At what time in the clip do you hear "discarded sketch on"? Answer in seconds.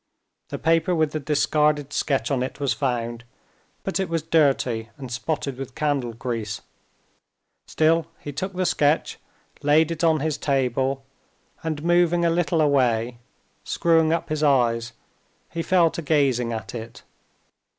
1.19-2.41